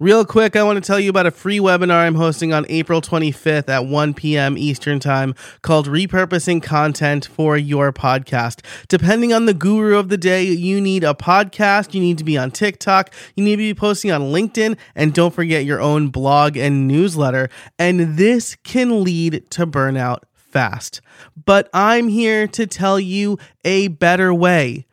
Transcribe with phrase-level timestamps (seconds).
[0.00, 3.00] Real quick, I want to tell you about a free webinar I'm hosting on April
[3.00, 4.58] 25th at 1 p.m.
[4.58, 8.64] Eastern Time called Repurposing Content for Your Podcast.
[8.88, 12.36] Depending on the guru of the day, you need a podcast, you need to be
[12.36, 16.56] on TikTok, you need to be posting on LinkedIn, and don't forget your own blog
[16.56, 17.48] and newsletter.
[17.78, 21.02] And this can lead to burnout fast.
[21.44, 24.86] But I'm here to tell you a better way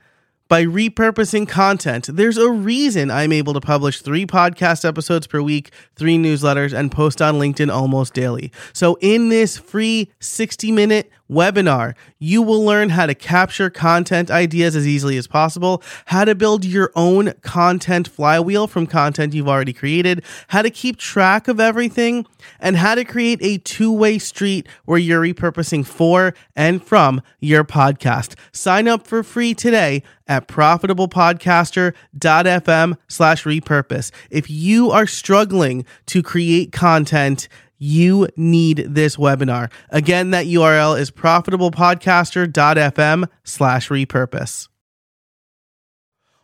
[0.51, 2.09] by repurposing content.
[2.11, 6.91] There's a reason I'm able to publish three podcast episodes per week, three newsletters, and
[6.91, 8.51] post on LinkedIn almost daily.
[8.73, 14.75] So, in this free 60 minute webinar, you will learn how to capture content ideas
[14.75, 19.73] as easily as possible, how to build your own content flywheel from content you've already
[19.73, 22.25] created, how to keep track of everything,
[22.59, 27.63] and how to create a two way street where you're repurposing for and from your
[27.63, 28.35] podcast.
[28.51, 34.11] Sign up for free today at profitablepodcaster.fm slash repurpose.
[34.29, 37.49] If you are struggling to create content,
[37.83, 39.71] you need this webinar.
[39.89, 44.67] Again, that URL is profitablepodcaster.fm slash repurpose.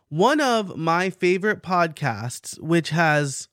[0.08, 3.46] One of my favorite podcasts, which has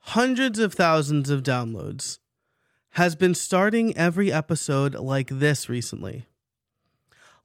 [0.00, 2.18] hundreds of thousands of downloads,
[2.90, 6.26] has been starting every episode like this recently.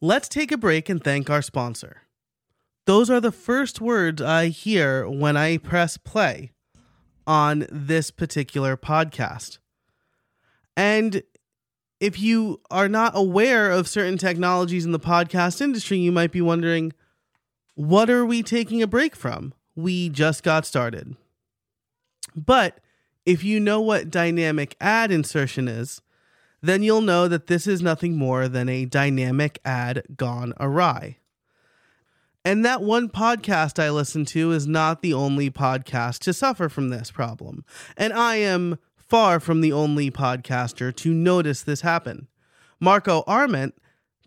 [0.01, 2.01] Let's take a break and thank our sponsor.
[2.85, 6.51] Those are the first words I hear when I press play
[7.25, 9.59] on this particular podcast.
[10.75, 11.23] And
[11.99, 16.41] if you are not aware of certain technologies in the podcast industry, you might be
[16.41, 16.93] wondering,
[17.75, 19.53] what are we taking a break from?
[19.75, 21.15] We just got started.
[22.35, 22.79] But
[23.25, 26.01] if you know what dynamic ad insertion is,
[26.61, 31.17] then you'll know that this is nothing more than a dynamic ad gone awry.
[32.45, 36.89] And that one podcast I listen to is not the only podcast to suffer from
[36.89, 37.65] this problem.
[37.97, 38.79] And I am
[39.09, 42.27] far from the only podcaster to notice this happen.
[42.79, 43.75] Marco Arment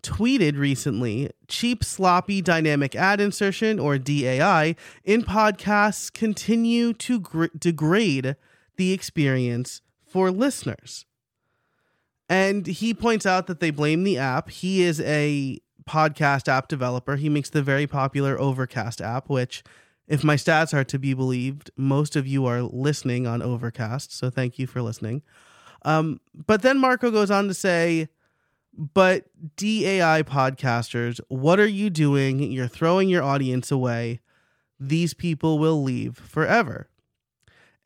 [0.03, 8.35] tweeted recently cheap, sloppy dynamic ad insertion, or DAI, in podcasts continue to gr- degrade
[8.77, 11.07] the experience for listeners.
[12.29, 14.51] And he points out that they blame the app.
[14.51, 17.17] He is a podcast app developer.
[17.17, 19.63] He makes the very popular Overcast app, which
[20.12, 24.28] if my stats are to be believed, most of you are listening on Overcast, so
[24.28, 25.23] thank you for listening.
[25.86, 28.11] Um, but then Marco goes on to say,
[28.77, 29.24] but
[29.56, 32.52] DAI podcasters, what are you doing?
[32.52, 34.20] You're throwing your audience away.
[34.78, 36.90] These people will leave forever.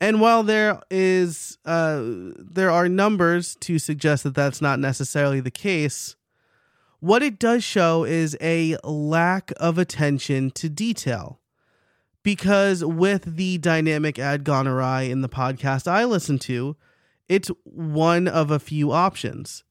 [0.01, 5.49] And while there is uh, there are numbers to suggest that that's not necessarily the
[5.49, 6.17] case,
[6.99, 11.39] what it does show is a lack of attention to detail
[12.27, 16.75] because with the dynamic ad awry in the podcast I listen to,
[17.29, 19.63] it's one of a few options.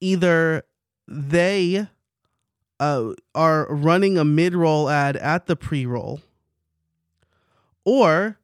[0.00, 0.64] Either
[1.06, 1.86] they
[2.80, 6.22] uh, are running a mid roll ad at the pre roll,
[7.84, 8.40] or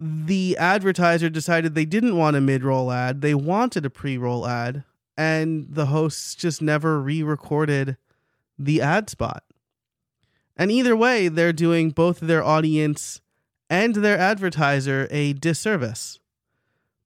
[0.00, 4.46] the advertiser decided they didn't want a mid roll ad, they wanted a pre roll
[4.46, 4.82] ad,
[5.14, 7.98] and the hosts just never re recorded
[8.58, 9.44] the ad spot.
[10.56, 13.20] And either way, they're doing both their audience
[13.68, 16.18] and their advertiser a disservice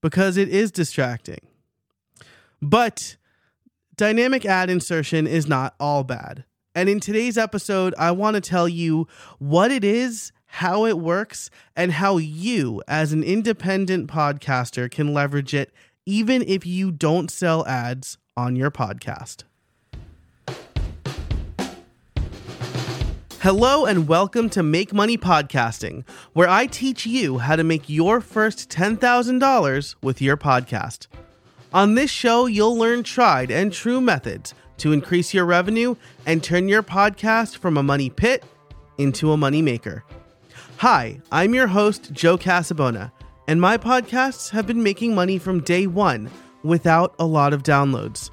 [0.01, 1.41] because it is distracting.
[2.63, 3.17] But
[3.97, 6.45] dynamic ad insertion is not all bad.
[6.75, 11.51] And in today's episode, I want to tell you what it is, how it works,
[11.75, 15.73] and how you, as an independent podcaster, can leverage it
[16.07, 19.45] even if you don't sell ads on your podcast.
[23.43, 28.21] Hello and welcome to Make Money Podcasting, where I teach you how to make your
[28.21, 31.07] first $10,000 with your podcast.
[31.73, 35.97] On this show, you'll learn tried and true methods to increase your revenue
[36.27, 38.45] and turn your podcast from a money pit
[38.99, 40.05] into a money maker.
[40.77, 43.11] Hi, I'm your host, Joe Casabona,
[43.49, 46.29] and my podcasts have been making money from day one
[46.63, 48.31] without a lot of downloads.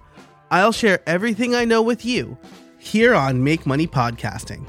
[0.51, 2.37] I'll share everything I know with you
[2.77, 4.65] here on Make Money Podcasting.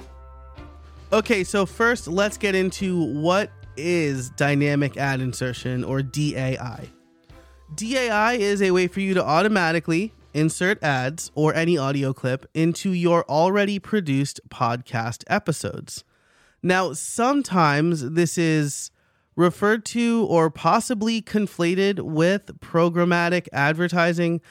[1.10, 6.86] Okay, so first let's get into what is dynamic ad insertion or DAI.
[7.74, 12.92] DAI is a way for you to automatically insert ads or any audio clip into
[12.92, 16.04] your already produced podcast episodes.
[16.62, 18.90] Now, sometimes this is
[19.34, 24.42] referred to or possibly conflated with programmatic advertising,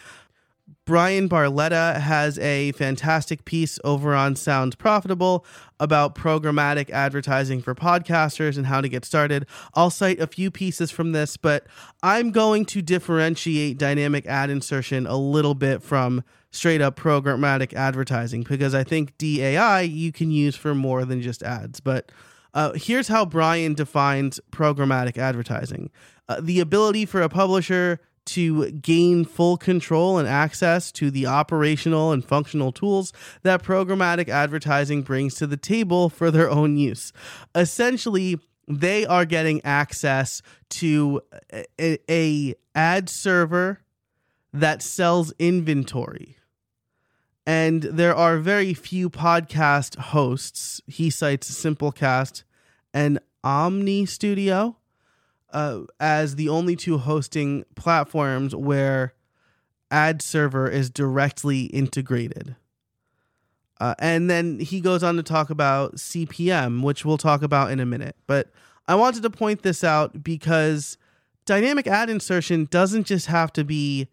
[0.86, 5.46] Bryan Barletta has a fantastic piece over on Sounds Profitable
[5.80, 9.46] about programmatic advertising for podcasters and how to get started.
[9.74, 11.68] I'll cite a few pieces from this, but
[12.02, 18.44] I'm going to differentiate dynamic ad insertion a little bit from straight up programmatic advertising
[18.44, 21.80] because I think DAI you can use for more than just ads.
[21.80, 22.12] But
[22.54, 25.92] uh, here's how Bryan defines programmatic advertising
[26.30, 32.12] uh, the ability for a publisher to gain full control and access to the operational
[32.12, 33.14] and functional tools
[33.44, 37.12] that programmatic advertising brings to the table for their own use.
[37.56, 41.22] Essentially, they are getting access to
[41.80, 43.82] a, a ad server
[44.54, 46.38] that sells inventory.
[47.46, 50.82] And there are very few podcast hosts.
[50.86, 52.44] He cites Simplecast
[52.94, 54.77] and Omny Studio
[55.52, 59.14] uh, as the only two hosting platforms where
[59.90, 62.56] ad server is directly integrated.
[63.80, 67.80] Uh, and then he goes on to talk about CPM, which we'll talk about in
[67.80, 68.16] a minute.
[68.26, 68.52] But
[68.88, 70.98] I wanted to point this out because
[71.46, 74.08] dynamic ad insertion doesn't just have to be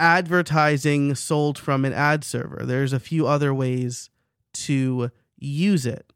[0.00, 4.08] advertising sold from an ad server, there's a few other ways
[4.52, 6.10] to use it.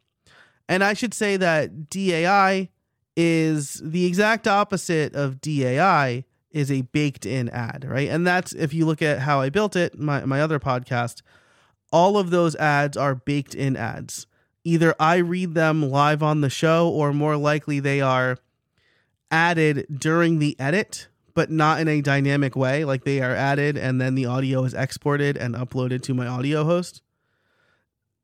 [0.69, 2.71] And I should say that DAI
[3.17, 8.09] is the exact opposite of DAI is a baked in ad, right?
[8.09, 11.23] And that's if you look at how I built it, my, my other podcast,
[11.93, 14.27] all of those ads are baked in ads.
[14.63, 18.39] Either I read them live on the show, or more likely they are
[19.31, 22.85] added during the edit, but not in a dynamic way.
[22.85, 26.65] Like they are added and then the audio is exported and uploaded to my audio
[26.65, 27.03] host.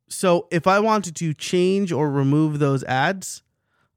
[0.09, 3.43] So if I wanted to change or remove those ads,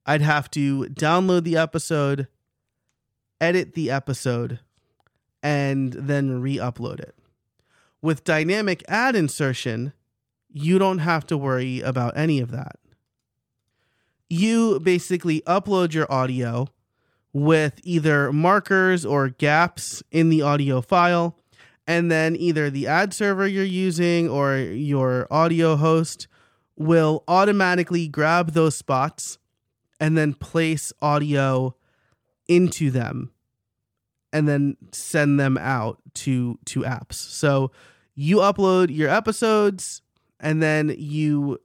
[0.06, 2.28] I'd have to download the episode,
[3.40, 4.60] edit the episode,
[5.42, 7.16] and then re upload it.
[8.02, 9.94] With dynamic ad insertion,
[10.50, 12.78] you don't have to worry about any of that.
[14.30, 16.68] You basically upload your audio
[17.32, 21.38] with either markers or gaps in the audio file,
[21.88, 26.28] and then either the ad server you're using or your audio host
[26.76, 29.38] will automatically grab those spots
[30.00, 31.75] and then place audio
[32.48, 33.31] into them
[34.31, 37.13] and then send them out to to apps.
[37.13, 37.72] So
[38.16, 40.01] you upload your episodes
[40.40, 41.60] and then you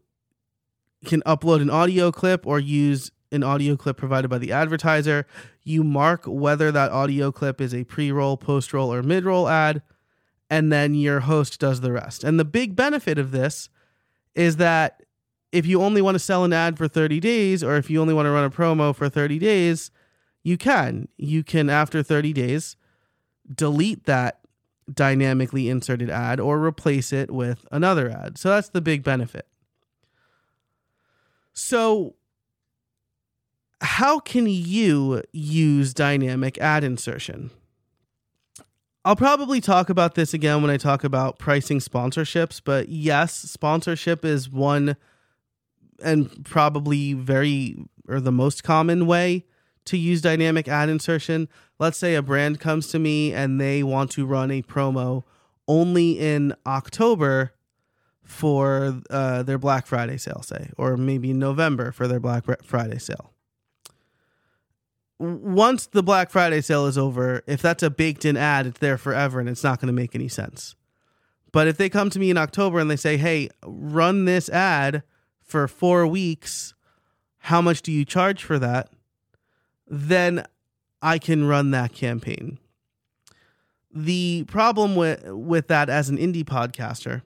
[1.04, 5.26] can upload an audio clip or use an audio clip provided by the advertiser.
[5.62, 9.82] You mark whether that audio clip is a pre-roll, post-roll or mid-roll ad
[10.50, 12.24] and then your host does the rest.
[12.24, 13.69] And the big benefit of this
[14.34, 15.02] is that
[15.52, 18.14] if you only want to sell an ad for 30 days or if you only
[18.14, 19.90] want to run a promo for 30 days,
[20.42, 21.08] you can.
[21.16, 22.76] You can, after 30 days,
[23.52, 24.40] delete that
[24.92, 28.38] dynamically inserted ad or replace it with another ad.
[28.38, 29.46] So that's the big benefit.
[31.52, 32.14] So,
[33.80, 37.50] how can you use dynamic ad insertion?
[39.04, 44.24] I'll probably talk about this again when I talk about pricing sponsorships, but yes, sponsorship
[44.24, 44.96] is one
[46.02, 47.76] and probably very
[48.08, 49.44] or the most common way
[49.84, 51.48] to use dynamic ad insertion.
[51.78, 55.24] Let's say a brand comes to me and they want to run a promo
[55.66, 57.52] only in October
[58.22, 63.32] for uh, their Black Friday sale, say, or maybe November for their Black Friday sale.
[65.18, 68.98] Once the Black Friday sale is over, if that's a baked in ad, it's there
[68.98, 70.76] forever and it's not going to make any sense.
[71.50, 75.02] But if they come to me in October and they say, hey, run this ad
[75.48, 76.74] for four weeks,
[77.38, 78.90] how much do you charge for that?
[79.86, 80.46] Then
[81.00, 82.58] I can run that campaign.
[83.90, 87.22] The problem with with that as an indie podcaster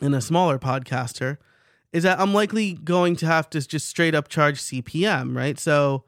[0.00, 1.38] and a smaller podcaster
[1.92, 5.58] is that I'm likely going to have to just straight up charge CPM, right?
[5.58, 6.04] So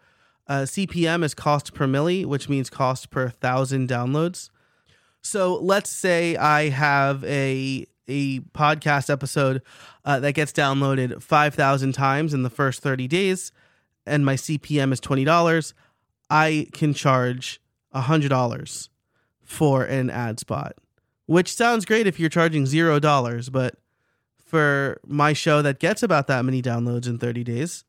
[0.46, 4.50] uh, CPM is cost per milli, which means cost per thousand downloads.
[5.20, 9.62] So let's say I have a a podcast episode
[10.04, 13.52] uh, that gets downloaded 5,000 times in the first 30 days
[14.08, 15.74] and my CPM is $20,
[16.30, 17.60] I can charge
[17.94, 18.88] $100
[19.44, 20.74] for an ad spot,
[21.26, 23.76] which sounds great if you're charging $0, but
[24.44, 27.84] for my show that gets about that many downloads in 30 days,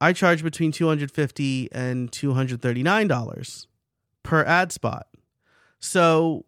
[0.00, 3.66] I charge between 250 and $239
[4.22, 5.06] per ad spot.
[5.78, 6.44] So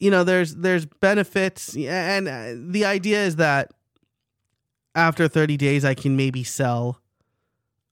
[0.00, 3.70] you know there's there's benefits and uh, the idea is that
[4.94, 7.00] after 30 days I can maybe sell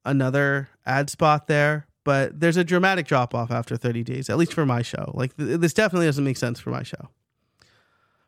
[0.05, 4.55] another ad spot there but there's a dramatic drop off after 30 days, at least
[4.55, 5.11] for my show.
[5.13, 7.11] Like, th- this definitely doesn't make sense for my show.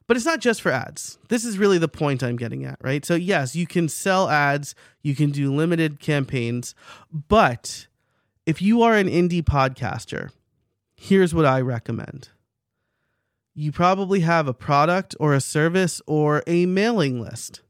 [0.07, 1.19] But it's not just for ads.
[1.31, 3.07] This is really the point I'm getting at, right?
[3.07, 6.75] So, yes, you can sell ads, you can do limited campaigns,
[7.11, 7.87] but
[8.45, 10.31] if you are an indie podcaster,
[10.95, 12.29] here's what I recommend.
[13.61, 17.61] You probably have a product or a service or a mailing list,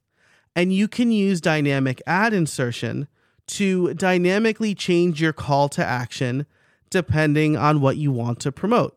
[0.54, 3.08] and you can use dynamic ad insertion
[3.48, 6.46] to dynamically change your call to action
[6.90, 8.96] depending on what you want to promote.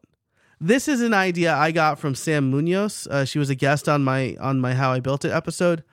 [0.62, 3.07] This is an idea I got from Sam Munoz.
[3.09, 5.83] Uh, she was a guest on my on my How I Built It episode,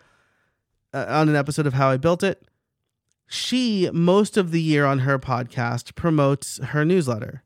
[0.92, 2.46] uh, on an episode of How I Built It.
[3.26, 7.42] She most of the year on her podcast promotes her newsletter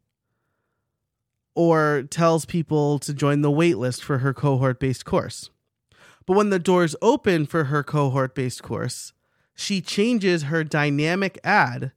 [1.54, 5.50] or tells people to join the waitlist for her cohort based course.
[6.26, 9.12] But when the doors open for her cohort based course,
[9.54, 11.92] she changes her dynamic ad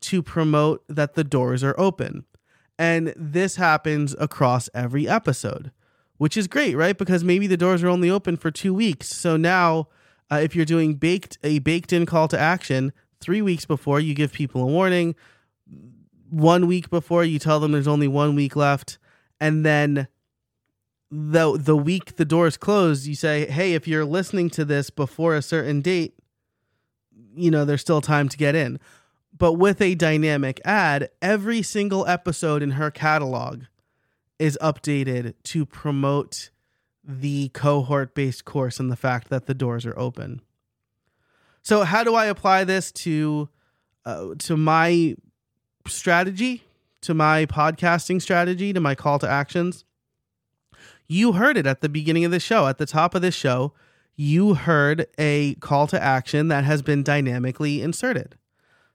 [0.00, 2.24] to promote that the doors are open.
[2.78, 5.70] And this happens across every episode,
[6.16, 6.96] which is great, right?
[6.96, 9.08] Because maybe the doors are only open for two weeks.
[9.08, 9.88] So now,
[10.30, 14.14] uh, if you're doing baked a baked in call to action, three weeks before you
[14.14, 15.14] give people a warning,
[16.32, 18.98] one week before you tell them there's only one week left,
[19.40, 20.08] and then
[21.10, 25.34] the the week the doors close, you say, "Hey, if you're listening to this before
[25.34, 26.14] a certain date,
[27.34, 28.78] you know there's still time to get in."
[29.36, 33.64] but with a dynamic ad, every single episode in her catalog
[34.38, 36.50] is updated to promote
[37.02, 40.40] the cohort based course and the fact that the doors are open.
[41.62, 43.48] So how do I apply this to
[44.04, 45.16] uh, to my
[45.86, 46.64] strategy,
[47.02, 49.84] to my podcasting strategy, to my call to actions?
[51.08, 53.72] You heard it at the beginning of the show, at the top of this show,
[54.16, 58.36] you heard a call to action that has been dynamically inserted.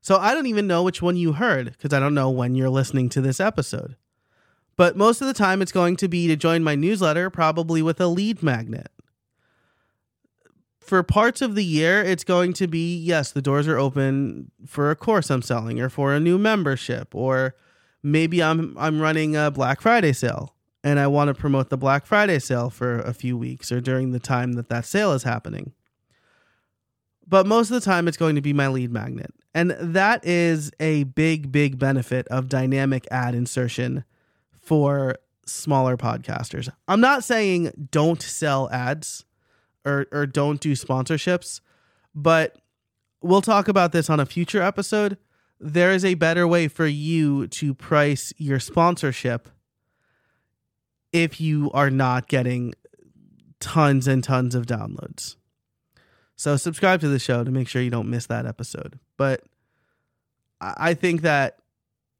[0.02, 2.70] So I don't even know which one you heard because I don't know when you're
[2.70, 3.96] listening to this episode.
[4.76, 8.00] But most of the time, it's going to be to join my newsletter, probably with
[8.00, 8.90] a lead magnet.
[10.88, 14.90] For parts of the year, it's going to be yes, the doors are open for
[14.90, 17.56] a course I'm selling or for a new membership, or
[18.02, 22.06] maybe I'm I'm running a Black Friday sale and I want to promote the Black
[22.06, 25.74] Friday sale for a few weeks or during the time that that sale is happening
[27.28, 29.34] but most of the time it's going to be my lead magnet.
[29.54, 34.06] And that is a big, big benefit of dynamic ad insertion
[34.60, 36.70] for smaller podcasters.
[36.88, 39.26] I'm not saying don't sell ads
[39.88, 41.62] or, or don't do sponsorships,
[42.14, 42.58] but
[43.22, 45.18] we'll talk about this on a future episode.
[45.60, 49.50] There is a better way for you to price your sponsorship
[51.12, 52.74] if you are not getting
[53.60, 55.36] tons and tons of downloads.
[56.36, 59.00] So subscribe to the show to make sure you don't miss that episode.
[59.18, 59.44] But
[60.62, 61.58] I think that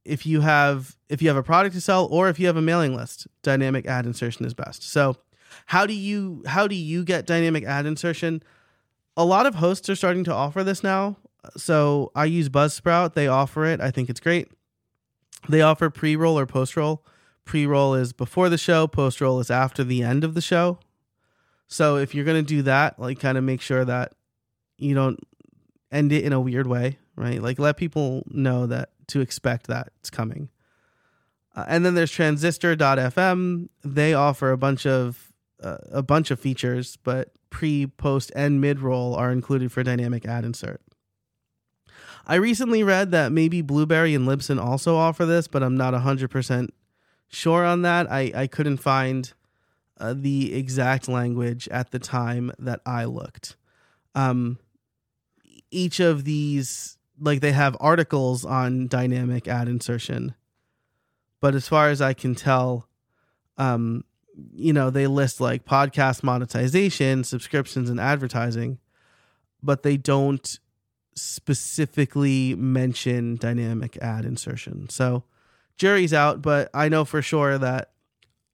[0.06, 2.62] if you have if you have a product to sell or if you have a
[2.62, 4.82] mailing list, dynamic ad insertion is best.
[4.84, 5.18] So
[5.66, 8.44] how do you how do you get dynamic ad insertion?
[9.16, 11.18] A lot of hosts are starting to offer this now.
[11.56, 13.14] So I use Buzzsprout.
[13.14, 13.82] They offer it.
[13.82, 14.50] I think it's great.
[15.50, 17.06] They offer pre-roll or post-roll.
[17.46, 20.80] Pre-roll is before the show, post-roll is after the end of the show.
[21.68, 24.14] So if you're gonna do that, like kind of make sure that
[24.78, 25.20] you don't
[25.92, 27.42] end it in a weird way, right?
[27.42, 30.50] Like let people know that to expect that it's coming.
[31.56, 33.70] Uh, and then there's transistor.fm.
[33.84, 35.27] They offer a bunch of
[35.62, 40.26] uh, a bunch of features, but pre, post, and mid roll are included for dynamic
[40.26, 40.82] ad insert.
[42.26, 46.70] I recently read that maybe Blubrry and Libsyn also offer this, but I'm not 100%
[47.30, 48.12] sure on that.
[48.12, 49.32] I, I couldn't find
[49.98, 53.56] uh, the exact language at the time that I looked.
[54.14, 54.60] Um,
[55.72, 60.36] each of these, like they have articles on dynamic ad insertion,
[61.40, 62.88] but as far as I can tell,
[63.58, 64.04] um,
[64.54, 68.80] you know, they list like podcast monetization, subscriptions, and advertising,
[69.64, 70.60] but they don't
[71.16, 74.90] specifically mention dynamic ad insertion.
[74.90, 75.24] So,
[75.78, 77.92] jury's out, but I know for sure that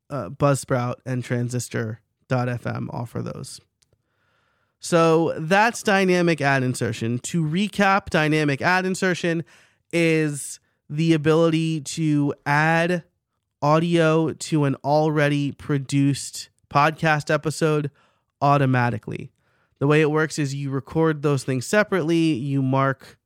[0.09, 3.59] uh, Buzzsprout and Transistor.fm offer those.
[4.83, 7.19] So that's dynamic ad insertion.
[7.19, 9.45] To recap, dynamic ad insertion
[9.93, 10.59] is
[10.89, 13.03] the ability to add
[13.63, 17.89] audio to an already produced podcast episode
[18.41, 19.31] automatically.
[19.79, 23.17] The way it works is you record those things separately, you mark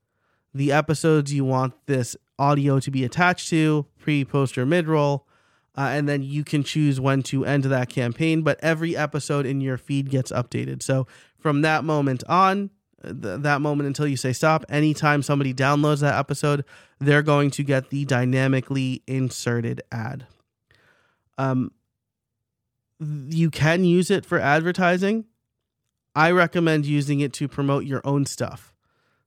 [0.53, 5.27] the episodes you want this audio to be attached to, pre, post, or mid roll,
[5.75, 8.43] uh, and then you can choose when to end that campaign.
[8.43, 10.83] But every episode in your feed gets updated.
[10.83, 11.07] So
[11.39, 12.69] from that moment on,
[13.03, 14.65] th- that moment until you say stop.
[14.69, 16.65] Anytime somebody downloads that episode,
[16.99, 20.27] they're going to get the dynamically inserted ad.
[21.37, 21.71] Um,
[22.99, 25.25] you can use it for advertising.
[26.15, 28.73] I recommend using it to promote your own stuff.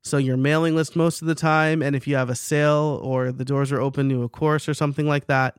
[0.03, 3.31] So your mailing list most of the time, and if you have a sale or
[3.31, 5.59] the doors are open to a course or something like that,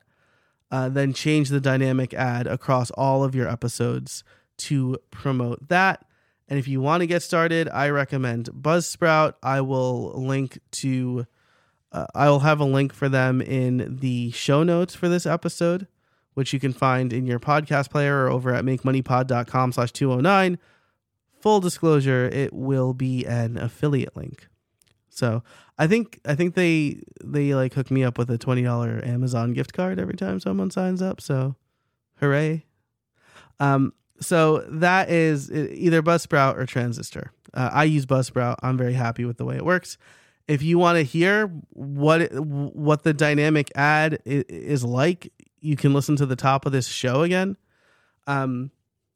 [0.71, 4.23] uh, then change the dynamic ad across all of your episodes
[4.57, 6.03] to promote that.
[6.51, 9.35] And if you want to get started, I recommend Buzzsprout.
[9.41, 11.25] I will link to,
[11.93, 15.87] uh, I will have a link for them in the show notes for this episode,
[16.33, 20.59] which you can find in your podcast player or over at makemoneypod.com slash 209.
[21.39, 24.49] Full disclosure, it will be an affiliate link.
[25.07, 25.43] So
[25.77, 29.53] I think I think they they like hook me up with a twenty dollar Amazon
[29.53, 31.21] gift card every time someone signs up.
[31.21, 31.55] So
[32.19, 32.65] hooray!
[33.61, 37.31] Um, so that is either Buzzsprout or Transistor.
[37.53, 38.55] Uh, I use Buzzsprout.
[38.61, 39.97] I'm very happy with the way it works.
[40.47, 46.15] If you want to hear what what the dynamic ad is like, you can listen
[46.17, 47.57] to the top of this show again.
[48.27, 48.71] Um,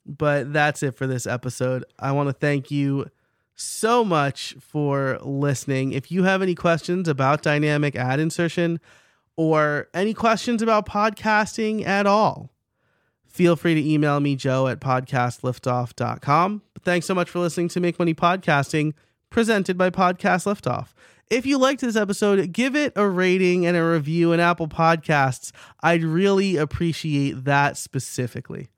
[0.06, 1.84] but that's it for this episode.
[2.00, 3.08] I want to thank you
[3.56, 5.94] so much for listening.
[5.94, 8.80] If you have any questions about dynamic ad insertion
[9.36, 12.52] or any questions about podcasting at all,
[13.36, 16.62] feel free to email me, joe at podcastliftoff.com.
[16.74, 18.94] But thanks so much for listening to Make Money Podcasting,
[19.30, 20.94] presented by Podcast Liftoff.
[21.30, 25.52] If you liked this episode, give it a rating and a review in Apple Podcasts.
[25.84, 28.70] I'd really appreciate that specifically.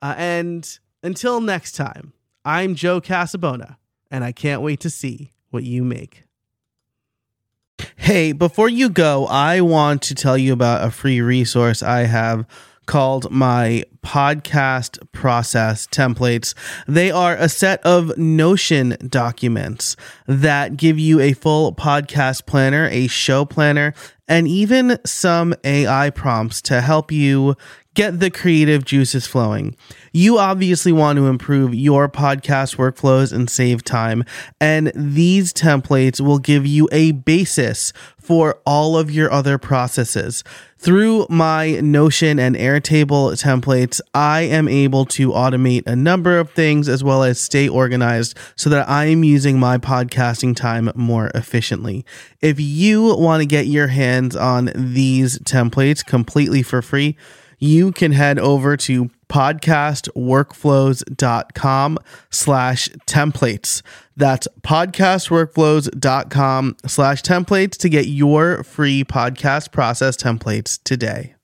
[0.00, 2.12] Uh, and until next time,
[2.44, 3.76] I'm Joe Casabona
[4.08, 6.22] and I can't wait to see what you make.
[7.96, 12.46] Hey, before you go, I want to tell you about a free resource I have
[12.86, 16.54] called my podcast process templates.
[16.86, 23.08] They are a set of Notion documents that give you a full podcast planner, a
[23.08, 23.94] show planner,
[24.28, 27.56] and even some AI prompts to help you
[27.96, 29.74] get the creative juices flowing.
[30.12, 34.24] You obviously want to improve your podcast workflows and save time,
[34.60, 37.92] and these templates will give you a basis
[38.26, 40.42] for all of your other processes.
[40.78, 46.88] Through my Notion and Airtable templates, I am able to automate a number of things
[46.88, 52.04] as well as stay organized so that I am using my podcasting time more efficiently.
[52.42, 57.16] If you want to get your hands on these templates completely for free,
[57.60, 61.98] you can head over to podcastworkflows.com
[62.30, 63.82] slash templates.
[64.16, 71.35] That's podcastworkflows.com slash templates to get your free podcast process templates today.